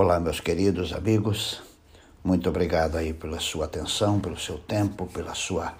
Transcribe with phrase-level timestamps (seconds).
[0.00, 1.60] Olá, meus queridos amigos.
[2.22, 5.74] Muito obrigado aí pela sua atenção, pelo seu tempo, pela sua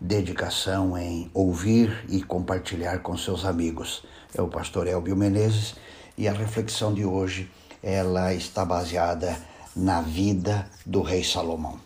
[0.00, 4.06] dedicação em ouvir e compartilhar com seus amigos.
[4.34, 5.74] É o pastor Elbio Menezes
[6.16, 7.50] e a reflexão de hoje,
[7.82, 9.36] ela está baseada
[9.76, 11.78] na vida do rei Salomão.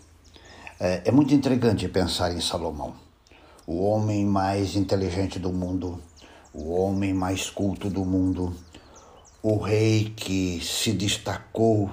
[0.78, 2.94] É, é muito intrigante pensar em Salomão,
[3.66, 6.00] o homem mais inteligente do mundo,
[6.54, 8.54] o homem mais culto do mundo,
[9.42, 11.90] o rei que se destacou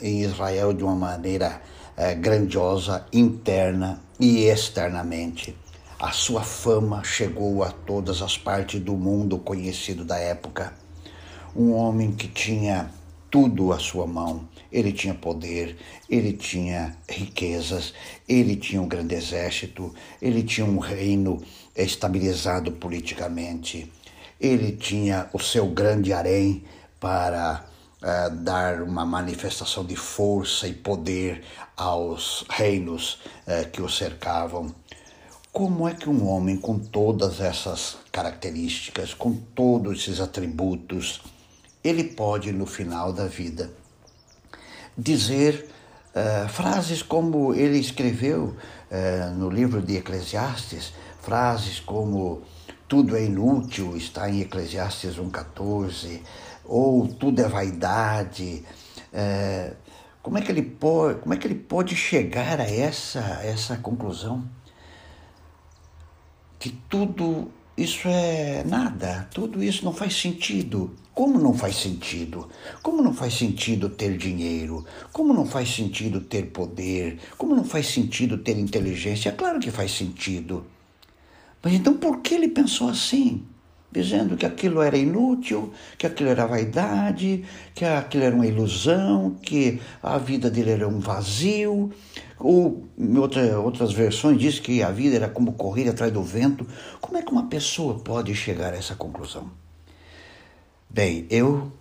[0.00, 1.60] em Israel de uma maneira
[1.96, 5.56] é, grandiosa, interna e externamente.
[5.98, 10.72] A sua fama chegou a todas as partes do mundo conhecido da época.
[11.56, 12.88] Um homem que tinha
[13.30, 14.48] tudo à sua mão.
[14.70, 15.76] Ele tinha poder,
[16.08, 17.94] ele tinha riquezas,
[18.28, 21.42] ele tinha um grande exército, ele tinha um reino
[21.74, 23.90] estabilizado politicamente,
[24.40, 26.64] ele tinha o seu grande harém
[27.00, 27.64] para
[28.02, 31.44] uh, dar uma manifestação de força e poder
[31.76, 34.74] aos reinos uh, que o cercavam.
[35.52, 41.20] Como é que um homem com todas essas características, com todos esses atributos,
[41.82, 43.70] ele pode no final da vida
[44.96, 45.68] dizer
[46.14, 48.56] uh, frases como ele escreveu
[49.36, 52.42] no livro de Eclesiastes, frases como
[52.88, 56.22] tudo é inútil, está em Eclesiastes 1,14,
[56.64, 58.64] ou tudo é vaidade.
[59.12, 59.74] É,
[60.22, 64.48] como, é que ele pode, como é que ele pode chegar a essa, essa conclusão?
[66.58, 70.96] Que tudo isso é nada, tudo isso não faz sentido.
[71.14, 72.48] Como não faz sentido?
[72.82, 74.84] Como não faz sentido ter dinheiro?
[75.12, 77.18] Como não faz sentido ter poder?
[77.36, 79.32] Como não faz sentido ter inteligência?
[79.32, 80.64] Claro que faz sentido.
[81.62, 83.44] Mas então por que ele pensou assim?
[83.90, 89.80] Dizendo que aquilo era inútil, que aquilo era vaidade, que aquilo era uma ilusão, que
[90.02, 91.90] a vida dele era um vazio.
[92.38, 96.66] Ou em outra, outras versões diz que a vida era como correr atrás do vento.
[97.00, 99.50] Como é que uma pessoa pode chegar a essa conclusão?
[100.90, 101.72] Bem, eu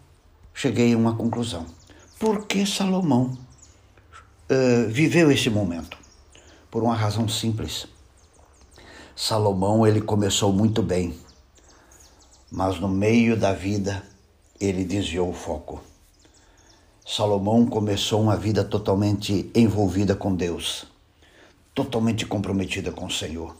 [0.53, 1.65] cheguei a uma conclusão.
[2.17, 3.37] Por que Salomão
[4.49, 5.97] uh, viveu esse momento?
[6.71, 7.87] Por uma razão simples
[9.19, 11.11] Salomão ele começou muito bem,
[12.51, 14.03] mas no meio da vida
[14.61, 15.81] ele desviou o foco.
[17.03, 20.85] Salomão começou uma vida totalmente envolvida com Deus,
[21.73, 23.57] totalmente comprometida com o Senhor.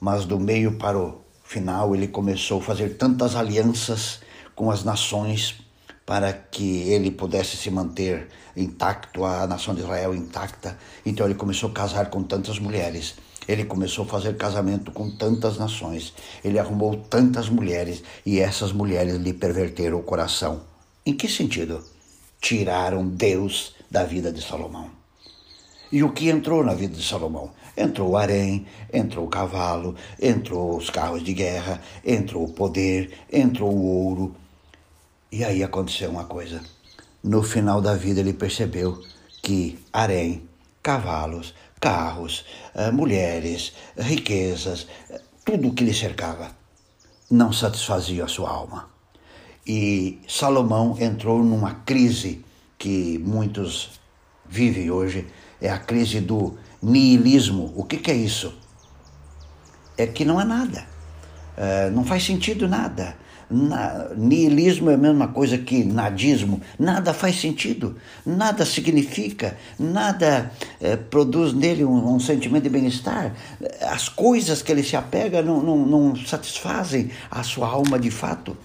[0.00, 4.20] Mas do meio para o final ele começou a fazer tantas alianças
[4.56, 5.60] com as nações
[6.06, 10.78] para que ele pudesse se manter intacto, a nação de Israel intacta.
[11.04, 13.16] Então ele começou a casar com tantas mulheres
[13.50, 19.16] ele começou a fazer casamento com tantas nações, ele arrumou tantas mulheres e essas mulheres
[19.16, 20.60] lhe perverteram o coração.
[21.04, 21.82] Em que sentido?
[22.40, 24.88] Tiraram Deus da vida de Salomão.
[25.90, 27.50] E o que entrou na vida de Salomão?
[27.76, 33.74] Entrou o harém, entrou o cavalo, entrou os carros de guerra, entrou o poder, entrou
[33.74, 34.36] o ouro.
[35.32, 36.60] E aí aconteceu uma coisa.
[37.24, 39.02] No final da vida ele percebeu
[39.42, 40.48] que harém,
[40.80, 44.86] cavalos, carros, eh, mulheres, riquezas,
[45.44, 46.54] tudo o que lhe cercava
[47.30, 48.90] não satisfazia a sua alma.
[49.66, 52.44] E Salomão entrou numa crise
[52.76, 54.00] que muitos
[54.48, 55.28] vivem hoje,
[55.60, 57.72] é a crise do niilismo.
[57.76, 58.52] O que, que é isso?
[59.96, 60.88] É que não há nada,
[61.60, 63.14] é, não faz sentido nada.
[63.50, 66.62] Na, nihilismo é a mesma coisa que nadismo.
[66.78, 70.50] Nada faz sentido, nada significa, nada
[70.80, 73.34] é, produz nele um, um sentimento de bem-estar.
[73.82, 78.56] As coisas que ele se apega não, não, não satisfazem a sua alma de fato.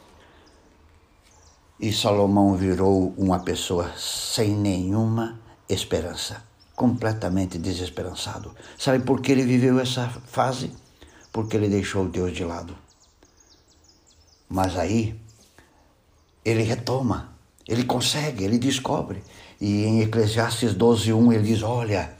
[1.77, 8.55] E Salomão virou uma pessoa sem nenhuma esperança, completamente desesperançado.
[8.77, 10.71] Sabe por que ele viveu essa fase?
[11.33, 12.84] Porque ele deixou Deus de lado.
[14.55, 15.13] Mas aí
[16.45, 17.35] ele retoma,
[17.67, 19.21] ele consegue, ele descobre.
[19.59, 22.13] E em Eclesiastes 12:1 ele diz: "Olha,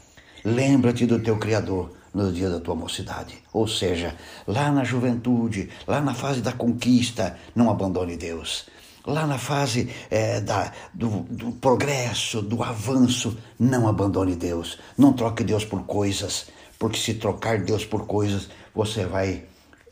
[0.44, 3.42] lembra-te do teu criador no dia da tua mocidade".
[3.54, 4.14] Ou seja,
[4.46, 8.66] lá na juventude, lá na fase da conquista, não abandone Deus.
[9.06, 14.78] Lá na fase é, da, do, do progresso, do avanço, não abandone Deus.
[14.98, 19.44] Não troque Deus por coisas, porque se trocar Deus por coisas, você vai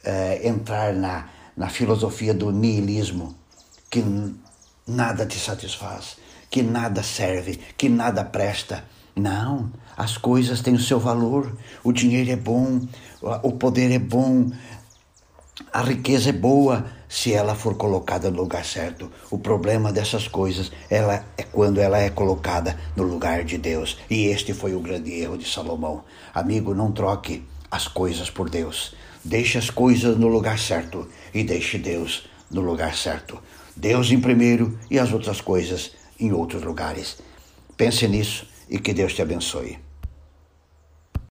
[0.04, 3.34] é, entrar na, na filosofia do niilismo,
[3.90, 4.04] que
[4.86, 6.16] nada te satisfaz,
[6.50, 8.84] que nada serve, que nada presta.
[9.16, 12.80] Não, as coisas têm o seu valor, o dinheiro é bom,
[13.42, 14.50] o poder é bom,
[15.72, 19.10] A riqueza é boa se ela for colocada no lugar certo.
[19.30, 23.98] O problema dessas coisas ela é quando ela é colocada no lugar de Deus.
[24.10, 26.04] E este foi o grande erro de Salomão.
[26.32, 28.94] Amigo, não troque as coisas por Deus.
[29.24, 33.40] Deixe as coisas no lugar certo e deixe Deus no lugar certo.
[33.74, 37.16] Deus em primeiro e as outras coisas em outros lugares.
[37.76, 39.78] Pense nisso e que Deus te abençoe.